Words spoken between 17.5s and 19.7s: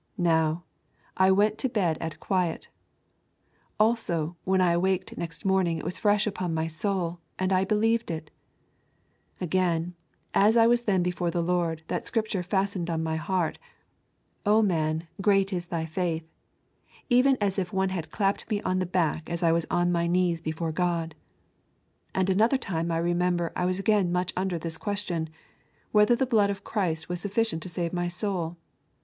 if one had clapped me on the back as I was